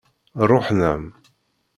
[0.49, 1.03] Ṛuḥen-am.